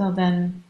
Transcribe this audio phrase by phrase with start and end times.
[0.00, 0.64] so den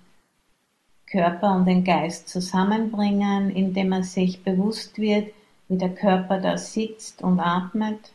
[1.07, 5.33] Körper und den Geist zusammenbringen, indem man sich bewusst wird,
[5.69, 8.11] wie der Körper da sitzt und atmet.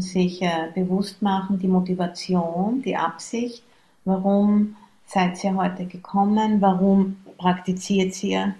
[0.00, 3.62] Und sich äh, bewusst machen, die Motivation, die Absicht,
[4.06, 8.54] warum seid ihr heute gekommen, warum praktiziert ihr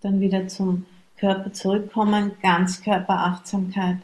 [0.00, 3.98] dann wieder zum Körper zurückkommen, Ganzkörperachtsamkeit.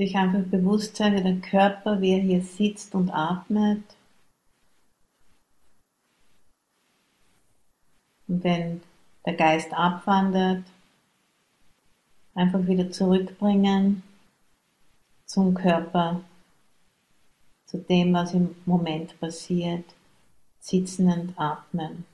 [0.00, 3.82] Sich einfach bewusst sein, wie der Körper, wie er hier sitzt und atmet.
[8.26, 8.80] Und wenn
[9.26, 10.64] der Geist abwandert,
[12.34, 14.02] einfach wieder zurückbringen
[15.26, 16.22] zum Körper,
[17.66, 19.84] zu dem, was im Moment passiert,
[20.60, 22.06] sitzen und atmen.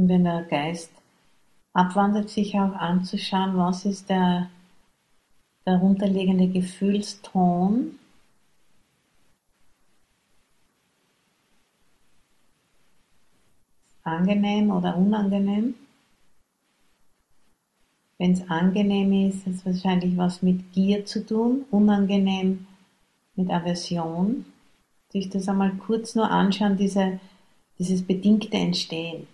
[0.00, 0.90] Und wenn der Geist
[1.74, 4.48] abwandert, sich auch anzuschauen, was ist der
[5.66, 7.98] darunterliegende Gefühlston,
[14.02, 15.74] angenehm oder unangenehm.
[18.16, 22.66] Wenn es angenehm ist, hat es wahrscheinlich was mit Gier zu tun, unangenehm
[23.36, 24.46] mit Aversion.
[25.10, 27.20] sich das einmal kurz nur anschauen, diese,
[27.78, 29.26] dieses bedingte Entstehen.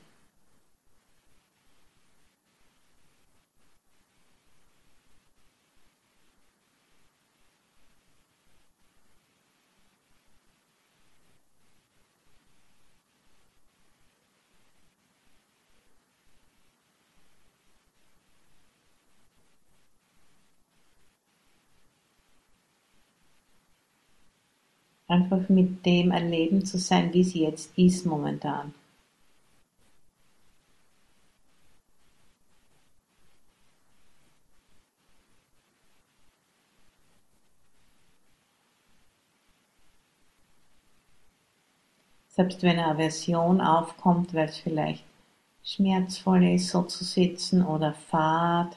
[25.09, 28.75] Einfach mit dem erleben zu sein, wie es jetzt ist momentan.
[42.29, 45.05] Selbst wenn eine Aversion aufkommt, weil es vielleicht
[45.65, 48.77] schmerzvoll ist, so zu sitzen oder fad,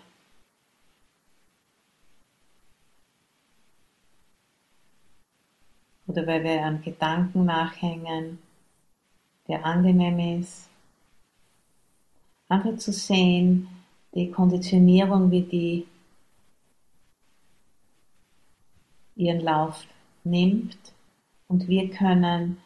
[6.10, 8.40] oder weil wir einem Gedanken nachhängen,
[9.48, 10.68] der angenehm ist.
[12.48, 13.68] Einfach zu sehen,
[14.16, 15.88] die Konditionierung, wie die
[19.16, 19.86] ihren Lauf
[20.24, 20.80] nimmt
[21.48, 22.58] und wir können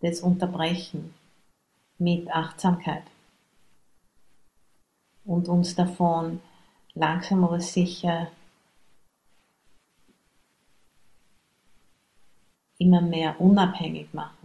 [0.00, 1.14] das unterbrechen
[1.98, 3.04] mit Achtsamkeit
[5.24, 6.40] und uns davon
[6.94, 8.28] langsam aber sicher
[12.84, 14.43] immer mehr unabhängig machen.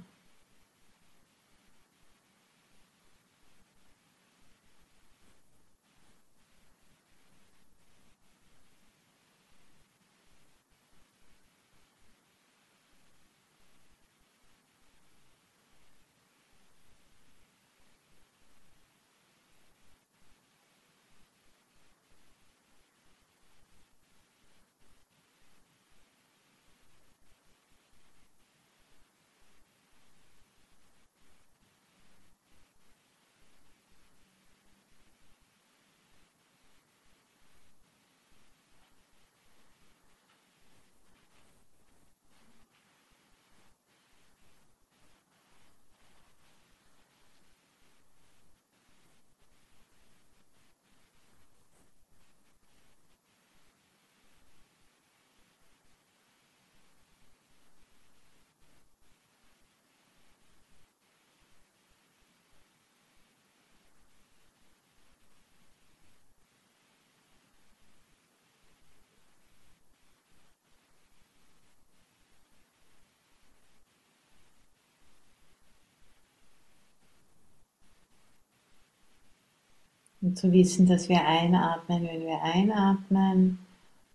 [80.30, 83.58] Und zu wissen, dass wir einatmen, wenn wir einatmen.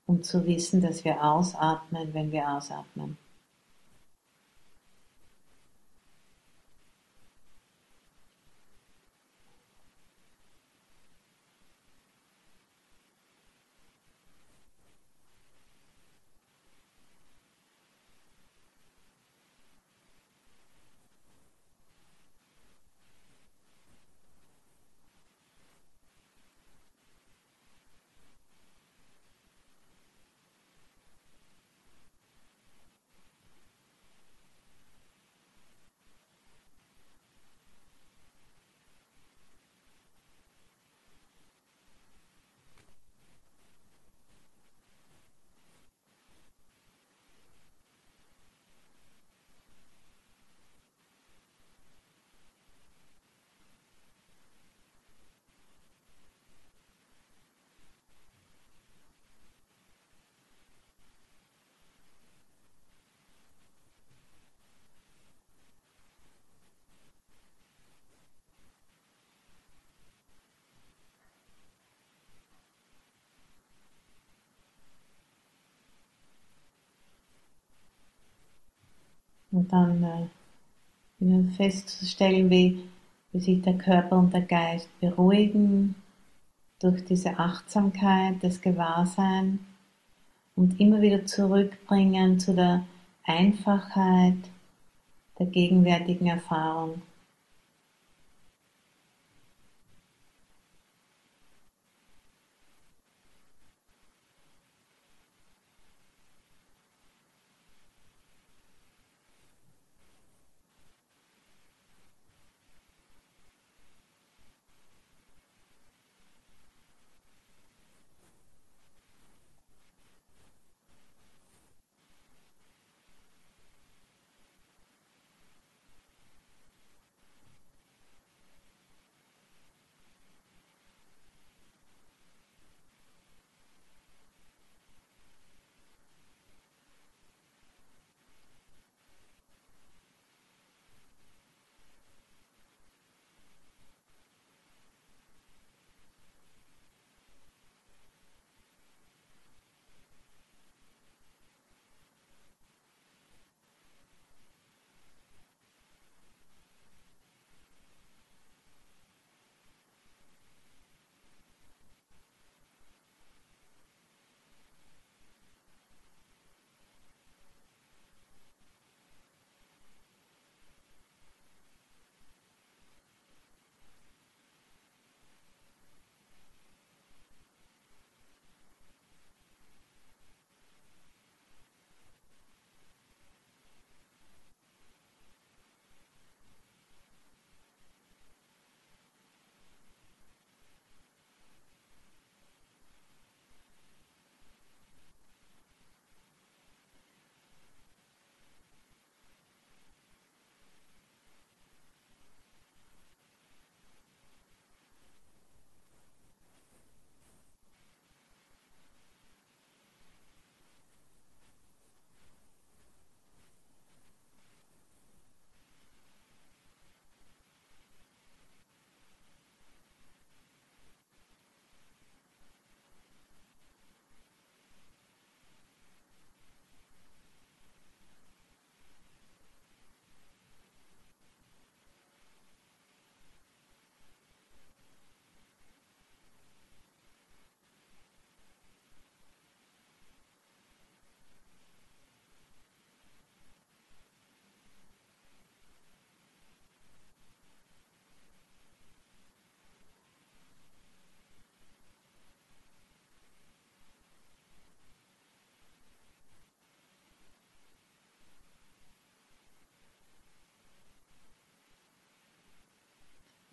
[0.07, 3.19] Und zu wissen, dass wir ausatmen, wenn wir ausatmen.
[79.65, 80.29] Und dann
[81.21, 82.85] äh, festzustellen, wie,
[83.33, 85.95] wie sich der Körper und der Geist beruhigen
[86.81, 89.61] durch diese Achtsamkeit, das Gewahrsein
[90.55, 92.85] und immer wieder zurückbringen zu der
[93.25, 94.37] Einfachheit
[95.39, 97.01] der gegenwärtigen Erfahrung.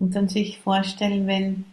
[0.01, 1.63] Und dann sich vorstellen, wenn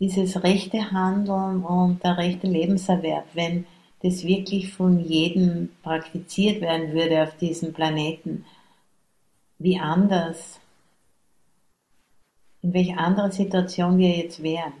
[0.00, 3.66] dieses rechte Handeln und der rechte Lebenserwerb, wenn
[4.02, 8.44] das wirklich von jedem praktiziert werden würde auf diesem Planeten,
[9.60, 10.58] wie anders,
[12.62, 14.72] in welcher anderen Situation wir jetzt wären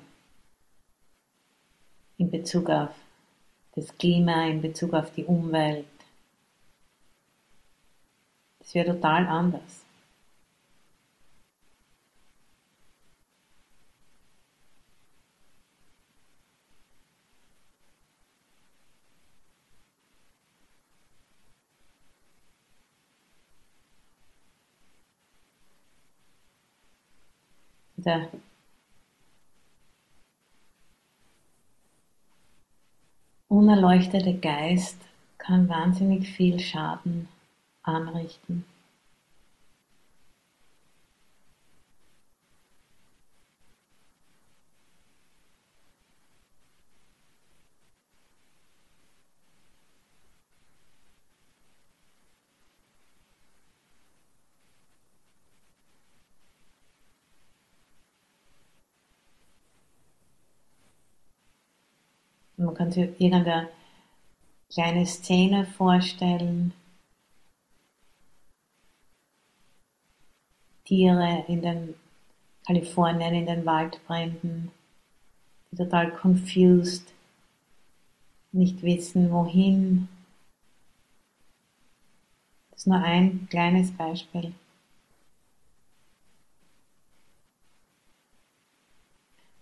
[2.18, 2.90] in Bezug auf
[3.76, 5.86] das Klima, in Bezug auf die Umwelt.
[8.58, 9.83] Das wäre total anders.
[28.04, 28.28] Der
[33.48, 34.98] unerleuchtete Geist
[35.38, 37.28] kann wahnsinnig viel Schaden
[37.82, 38.66] anrichten.
[62.74, 63.68] Man kann sich irgendeine
[64.68, 66.74] kleine Szene vorstellen.
[70.84, 71.94] Tiere in den
[72.66, 74.72] Kalifornien in den Waldbränden,
[75.70, 77.12] die total confused,
[78.50, 80.08] nicht wissen wohin.
[82.70, 84.52] Das ist nur ein kleines Beispiel.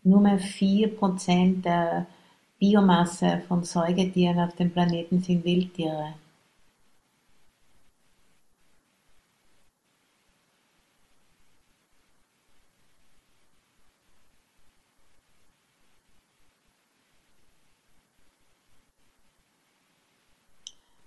[0.02, 2.06] Nur mehr vier Prozent der
[2.62, 6.14] Biomasse von Säugetieren auf dem Planeten sind Wildtiere.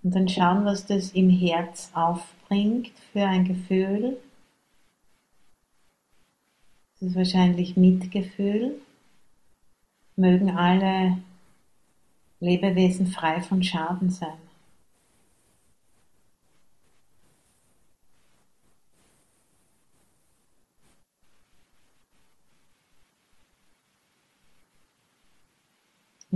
[0.02, 4.18] Und dann schauen, was das im Herz aufbringt für ein Gefühl.
[7.00, 8.78] Das ist wahrscheinlich Mitgefühl.
[10.16, 11.16] Mögen alle
[12.40, 14.38] Lebewesen frei von Schaden sein.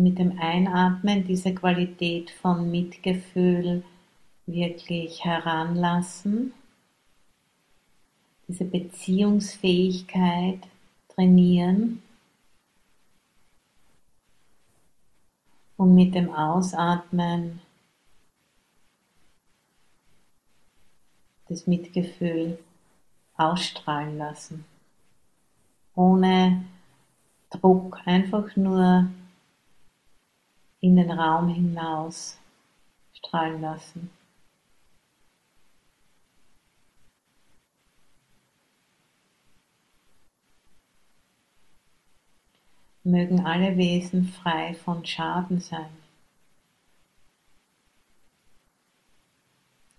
[0.00, 3.82] mit dem Einatmen diese Qualität von Mitgefühl
[4.46, 6.52] wirklich heranlassen,
[8.48, 10.60] diese Beziehungsfähigkeit
[11.08, 12.02] trainieren
[15.80, 17.58] und mit dem Ausatmen
[21.48, 22.58] das Mitgefühl
[23.38, 24.66] ausstrahlen lassen.
[25.94, 26.66] Ohne
[27.48, 29.08] Druck, einfach nur
[30.80, 32.36] in den Raum hinaus
[33.14, 34.10] strahlen lassen.
[43.02, 45.90] Mögen alle Wesen frei von Schaden sein.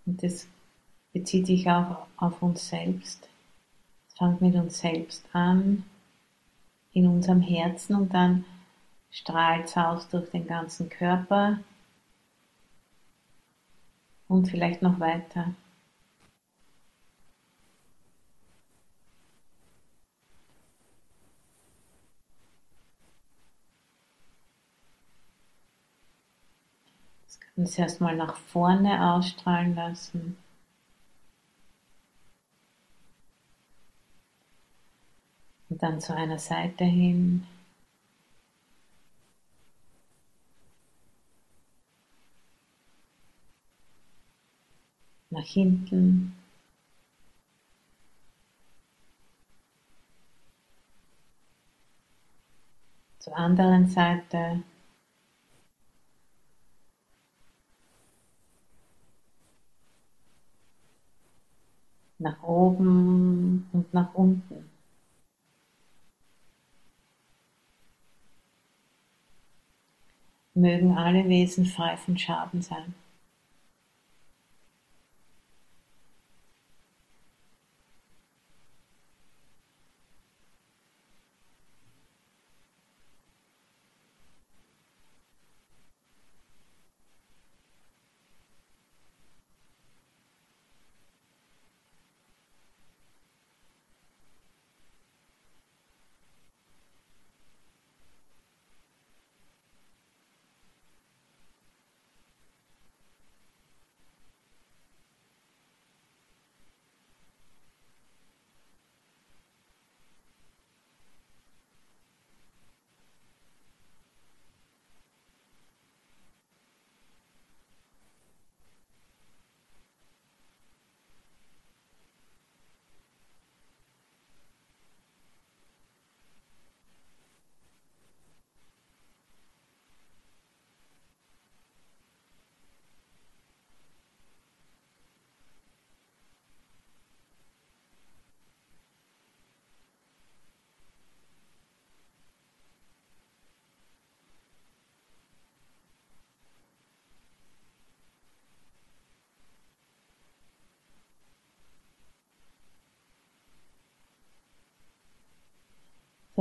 [0.05, 0.47] Und das
[1.13, 3.29] bezieht sich auch auf uns selbst.
[4.07, 5.83] Es fängt mit uns selbst an,
[6.93, 8.45] in unserem Herzen und dann
[9.09, 11.59] strahlt es aus durch den ganzen Körper
[14.27, 15.53] und vielleicht noch weiter.
[27.61, 30.35] Und es erstmal nach vorne ausstrahlen lassen.
[35.69, 37.45] Und dann zu einer Seite hin.
[45.29, 46.35] Nach hinten.
[53.19, 54.63] Zur anderen Seite.
[62.21, 64.69] Nach oben und nach unten.
[70.53, 72.93] Mögen alle Wesen frei von Schaden sein.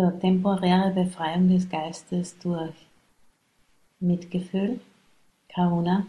[0.00, 2.74] Für temporäre Befreiung des Geistes durch
[3.98, 4.80] Mitgefühl,
[5.52, 6.06] Karuna.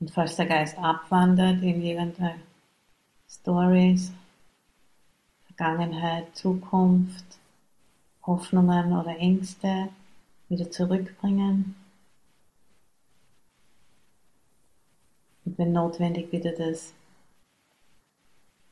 [0.00, 2.40] Und falls der Geist abwandert in irgendeine
[3.28, 4.12] Stories,
[5.46, 7.38] Vergangenheit, Zukunft,
[8.26, 9.90] Hoffnungen oder Ängste
[10.48, 11.76] wieder zurückbringen.
[15.44, 16.94] Und wenn notwendig wieder das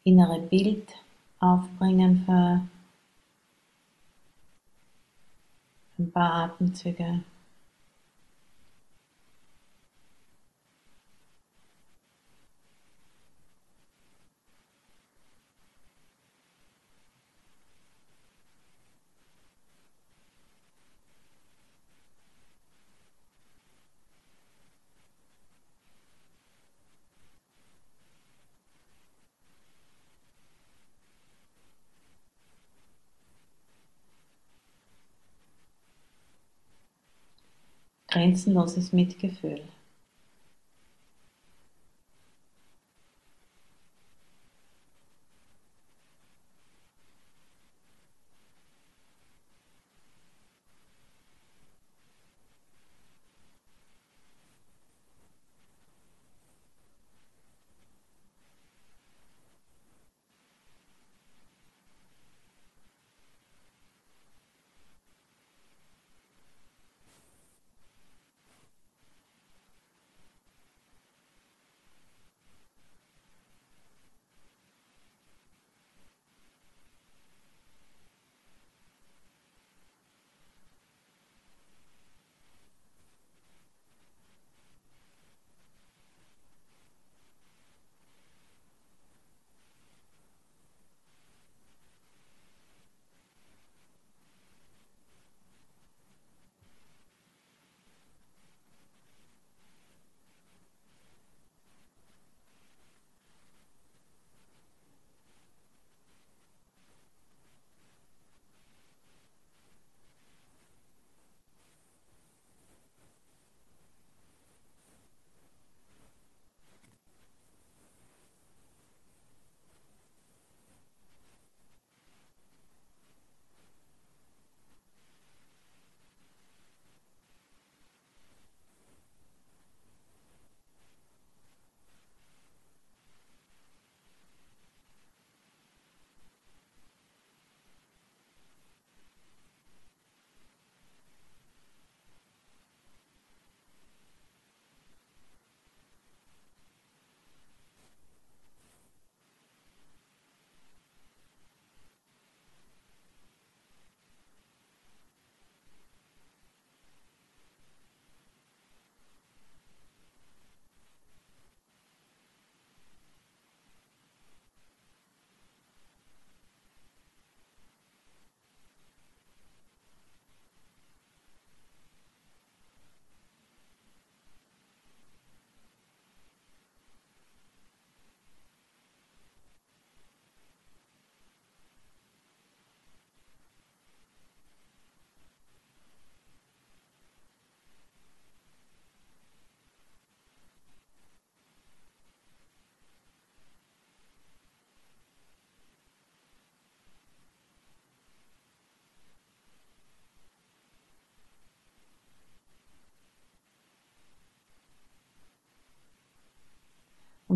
[0.04, 0.94] innere Bild
[1.40, 2.66] aufbringen für
[5.98, 7.22] ein paar Atemzüge.
[38.08, 39.62] Grenzenloses Mitgefühl.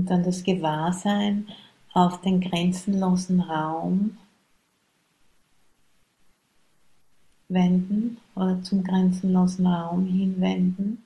[0.02, 1.46] Und dann das Gewahrsein
[1.92, 4.18] auf den grenzenlosen Raum
[7.48, 11.04] wenden oder zum grenzenlosen Raum hinwenden.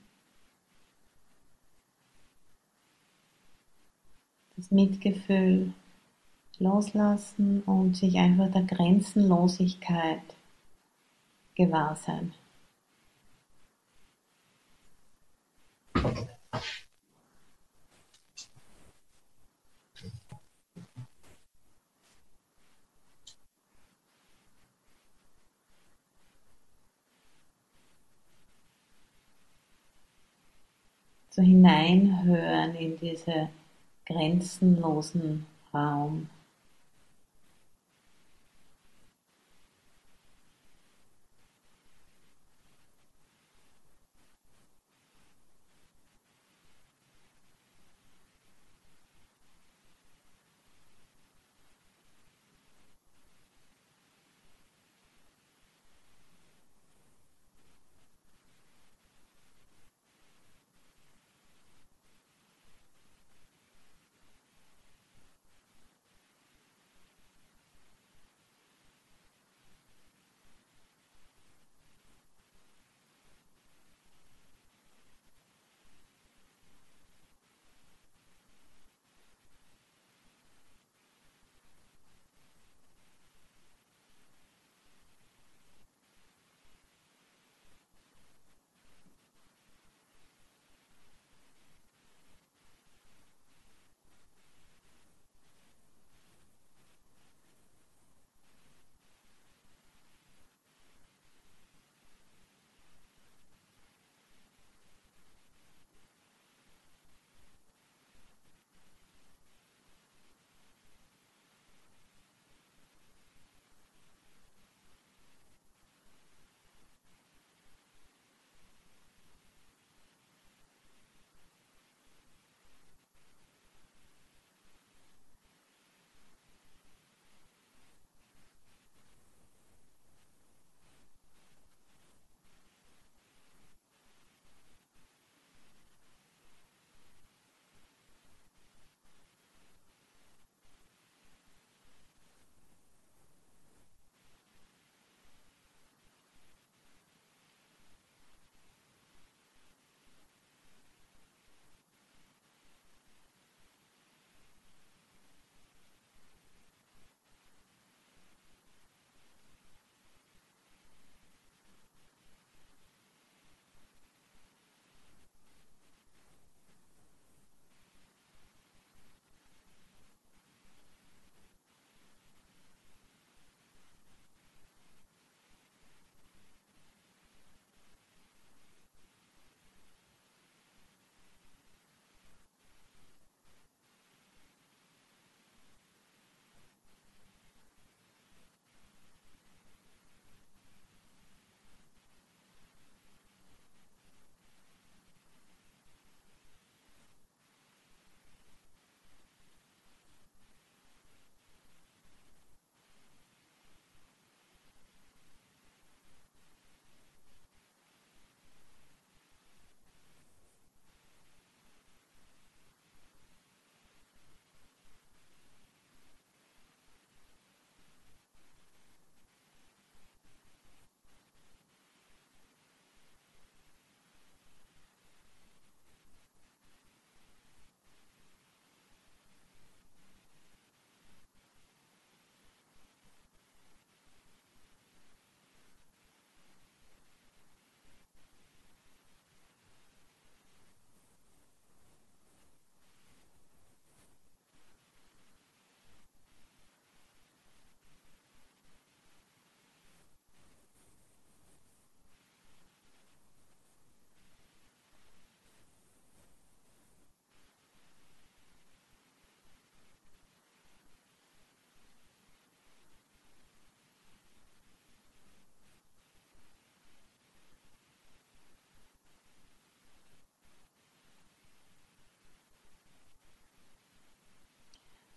[4.56, 5.74] Das Mitgefühl
[6.58, 10.22] loslassen und sich einfach der Grenzenlosigkeit
[11.54, 12.32] gewahr sein.
[31.36, 33.50] So hineinhören in diese
[34.06, 36.30] grenzenlosen Raum.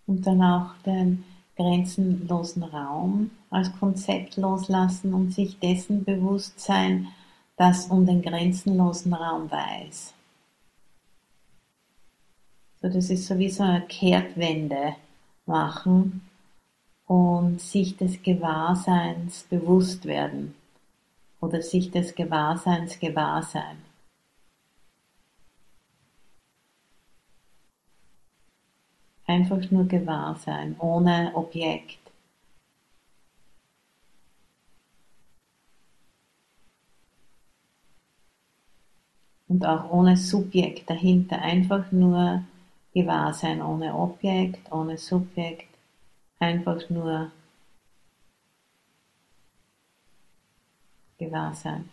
[0.10, 1.24] Und dann auch den
[1.56, 7.10] grenzenlosen Raum als Konzept loslassen und sich dessen bewusst sein,
[7.58, 10.14] dass um den grenzenlosen Raum weiß.
[12.82, 14.96] So, das ist sowieso eine Kehrtwende
[15.46, 16.22] machen
[17.06, 20.56] und sich des Gewahrseins bewusst werden
[21.40, 23.89] oder sich des Gewahrseins gewahr sein.
[29.30, 32.00] Einfach nur gewahr sein, ohne Objekt.
[39.48, 42.44] Und auch ohne Subjekt dahinter, einfach nur
[42.92, 45.70] gewahr sein, ohne Objekt, ohne Subjekt,
[46.40, 47.32] einfach nur
[51.20, 51.88] gewahr sein.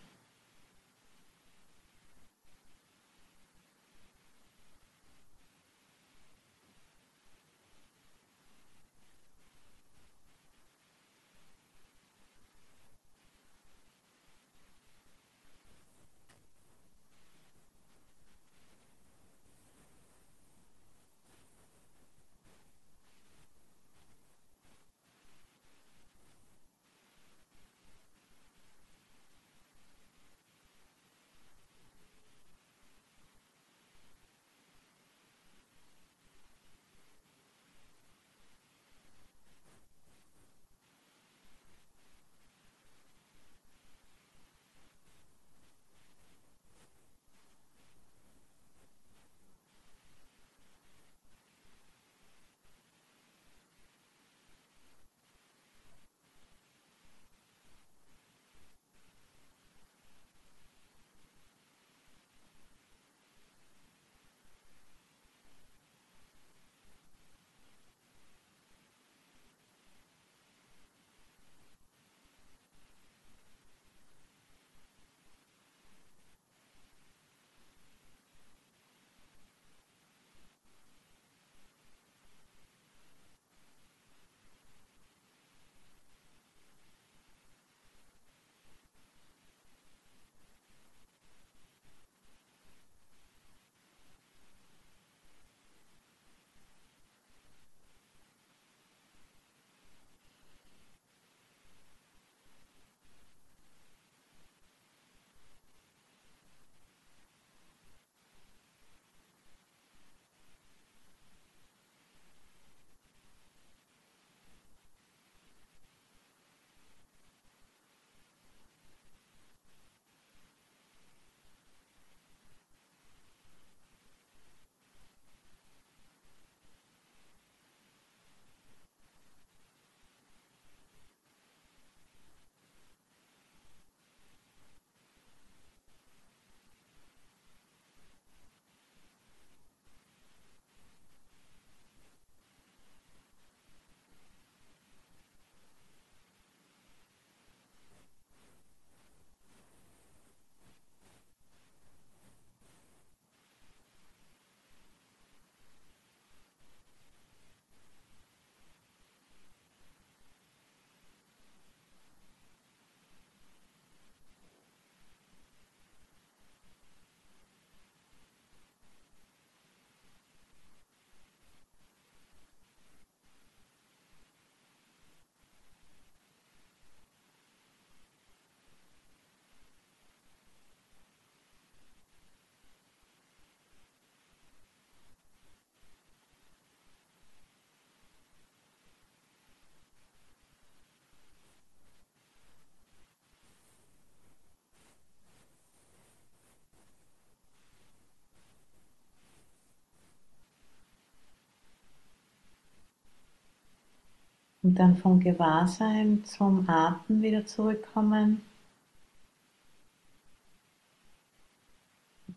[204.66, 208.42] Und dann vom Gewahrsein zum Atem wieder zurückkommen.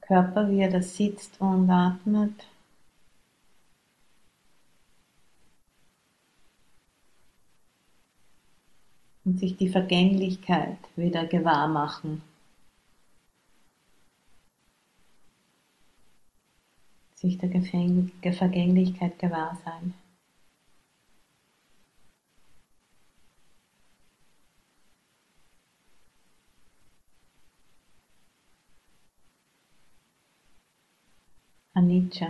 [0.01, 2.45] Körper, wie er da sitzt und atmet.
[9.25, 12.21] Und sich die Vergänglichkeit wieder gewahr machen.
[17.15, 17.49] Sich der
[18.33, 19.95] Vergänglichkeit gewahr sein.
[31.79, 32.29] Anicca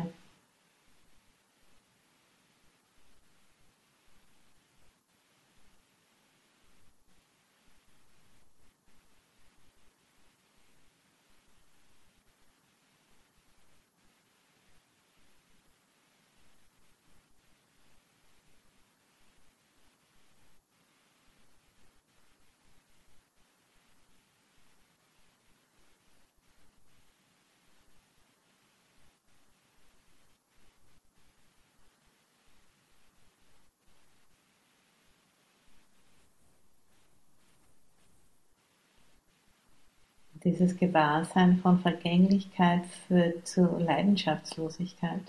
[40.49, 45.21] Dieses Gewahrsein von Vergänglichkeit führt zu Leidenschaftslosigkeit.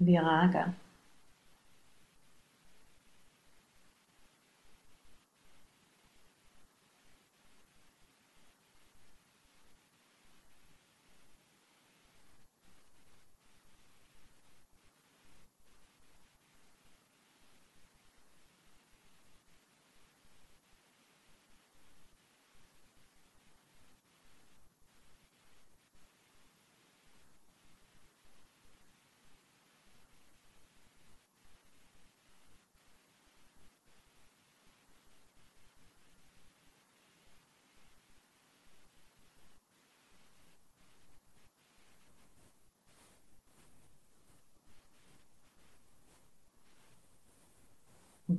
[0.00, 0.74] Viraga.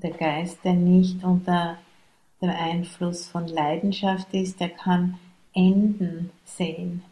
[0.04, 1.78] Der Geist, der nicht unter
[2.42, 5.18] dem Einfluss von Leidenschaft ist, der kann
[5.54, 7.06] Enden sehen.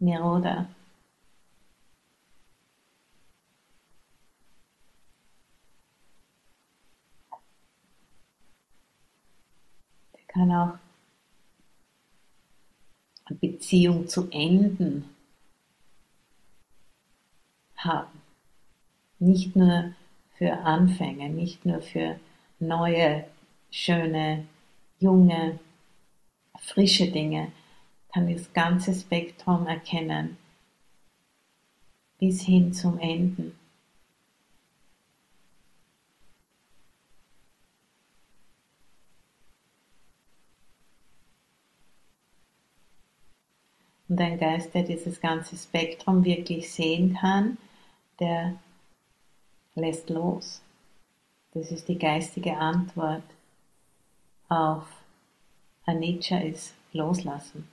[0.00, 0.68] Niroda.
[10.12, 10.78] Der kann auch
[13.40, 15.08] Beziehung zu Enden
[17.76, 18.20] haben.
[19.20, 19.94] Nicht nur
[20.38, 22.18] für Anfänge, nicht nur für
[22.58, 23.24] neue,
[23.70, 24.46] schöne,
[24.98, 25.58] junge,
[26.58, 27.52] frische Dinge,
[28.12, 30.36] kann das ganze Spektrum erkennen,
[32.18, 33.58] bis hin zum Enden.
[44.08, 47.58] Und ein Geist, der dieses ganze Spektrum wirklich sehen kann,
[48.20, 48.54] der
[49.76, 50.60] lässt los.
[51.52, 53.22] Das ist die geistige Antwort
[54.48, 54.86] auf
[55.86, 57.68] Anicca ist loslassen.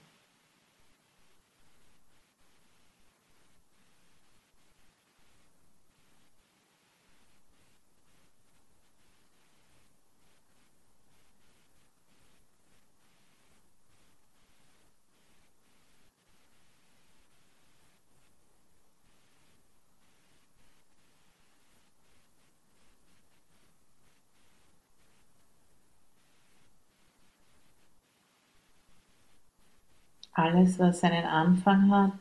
[30.44, 32.12] Alles, was einen Anfang hat,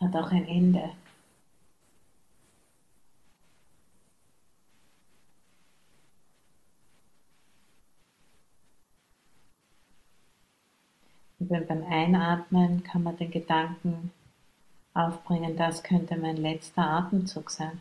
[0.00, 0.90] hat auch ein Ende.
[11.38, 14.10] Und beim Einatmen kann man den Gedanken
[14.92, 17.80] aufbringen, das könnte mein letzter Atemzug sein.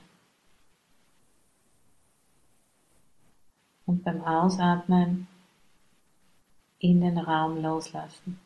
[3.87, 5.27] Und beim Ausatmen
[6.77, 8.44] in den Raum loslassen.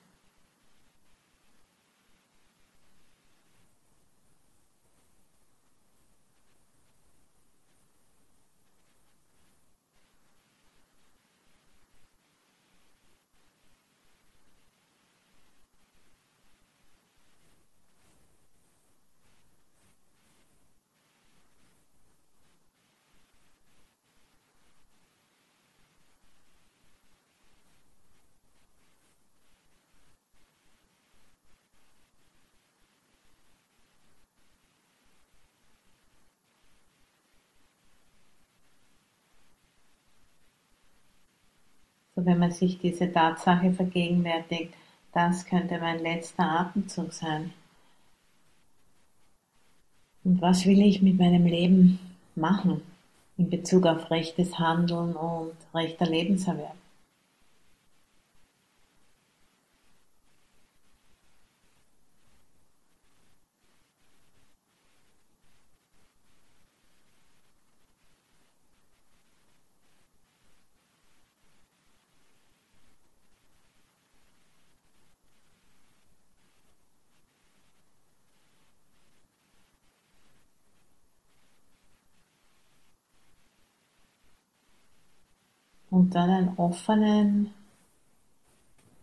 [42.30, 44.74] Wenn man sich diese Tatsache vergegenwärtigt,
[45.14, 47.52] das könnte mein letzter Atemzug sein.
[50.24, 52.00] Und was will ich mit meinem Leben
[52.36, 52.82] machen
[53.38, 56.76] in Bezug auf rechtes Handeln und rechter Lebenserwerb?
[86.10, 87.52] Und dann einen offenen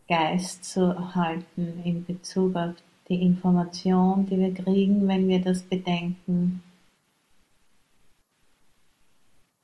[0.09, 2.75] Geist zu halten in Bezug auf
[3.09, 6.65] die Information, die wir kriegen, wenn wir das bedenken.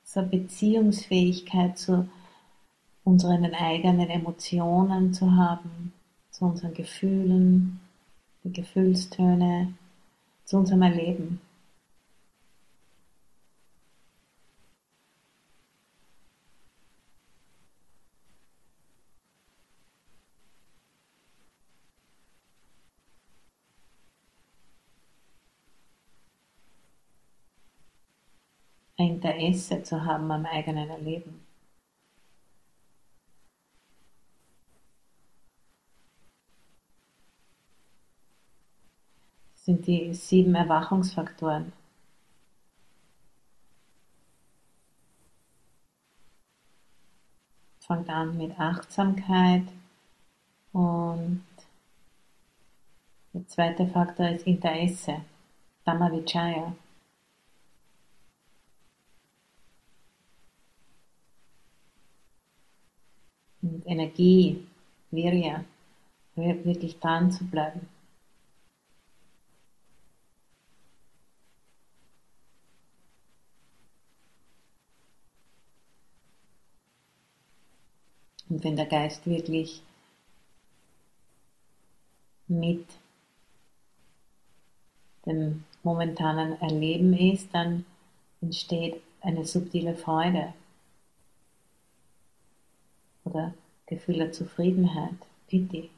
[0.05, 2.07] So Beziehungsfähigkeit zu
[3.03, 5.91] unseren eigenen Emotionen zu haben,
[6.31, 7.81] zu unseren Gefühlen,
[8.45, 9.73] die Gefühlstöne,
[10.45, 11.41] zu unserem Erleben.
[28.97, 31.45] Ein Interesse zu haben am eigenen Erleben.
[39.55, 41.71] Das sind die sieben Erwachungsfaktoren.
[47.79, 49.63] Fangt an mit Achtsamkeit
[50.71, 51.43] und
[53.33, 55.21] der zweite Faktor ist Interesse,
[55.85, 56.73] Dhammavichaya.
[63.85, 64.65] Energie,
[65.11, 65.63] Virya,
[66.35, 67.87] wirklich dran zu bleiben.
[78.49, 79.81] Und wenn der Geist wirklich
[82.47, 82.85] mit
[85.25, 87.85] dem momentanen Erleben ist, dann
[88.41, 90.53] entsteht eine subtile Freude
[93.23, 93.53] oder
[93.85, 95.15] Gefühl der Zufriedenheit,
[95.47, 95.89] Piti.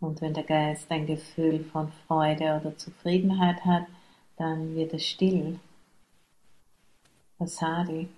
[0.00, 3.86] Und wenn der Geist ein Gefühl von Freude oder Zufriedenheit hat,
[4.36, 5.58] dann wird es still.
[7.38, 8.08] Vasadi.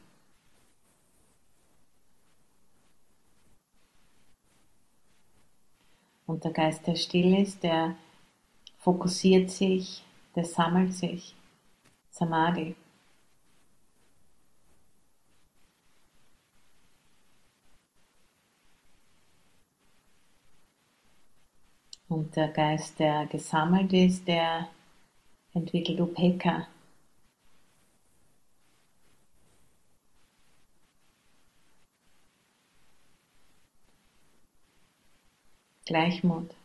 [6.27, 7.97] Und der Geist, der still ist, der
[8.79, 10.05] fokussiert sich,
[10.37, 11.35] der sammelt sich.
[12.21, 12.77] Samadhi.
[22.09, 24.69] Und der Geist, der gesammelt ist, der
[25.55, 26.67] entwickelt Upeka.
[35.85, 36.60] Gleichmut.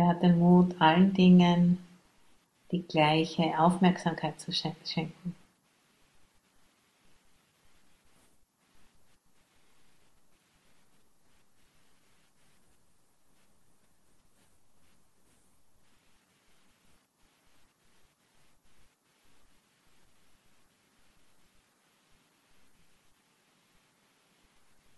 [0.00, 1.76] Der hat den Mut, allen Dingen
[2.72, 5.34] die gleiche Aufmerksamkeit zu schenken.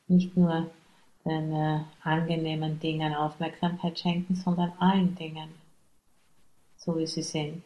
[0.07, 0.71] nicht nur
[1.25, 5.51] den äh, angenehmen Dingen Aufmerksamkeit schenken, sondern allen Dingen,
[6.77, 7.62] so wie sie sind.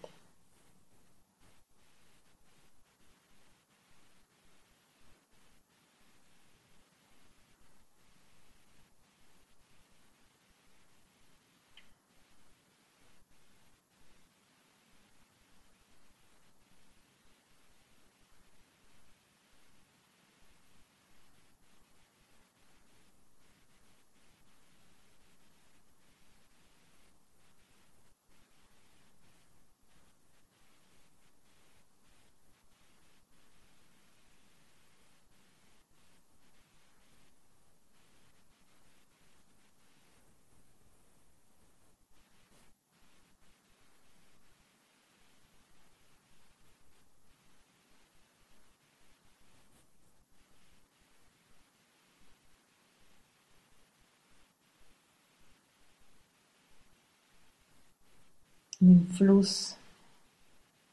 [58.81, 59.77] Im Fluss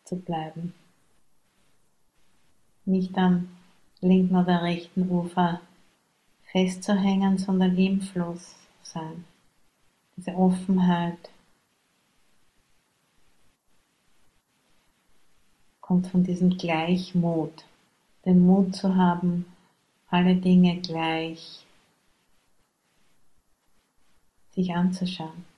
[0.04, 0.74] zu bleiben.
[2.86, 3.50] Nicht am
[4.02, 5.62] linken oder rechten Ufer
[6.52, 9.26] festzuhängen, sondern im Fluss sein.
[10.16, 11.30] Diese Offenheit
[15.82, 17.66] kommt von diesem Gleichmut,
[18.26, 19.46] den Mut zu haben,
[20.10, 21.66] alle Dinge gleich
[24.52, 25.53] sich anzuschauen.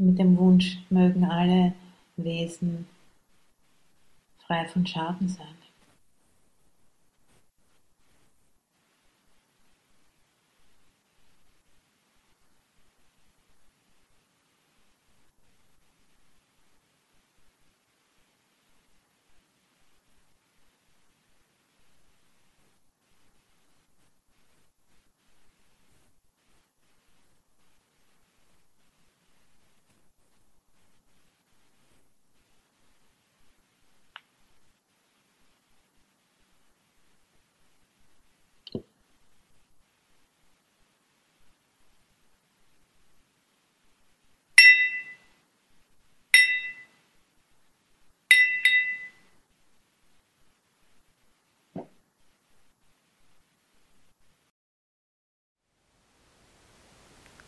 [0.00, 1.74] Mit dem Wunsch, mögen alle
[2.16, 2.86] Wesen
[4.46, 5.59] frei von Schaden sein.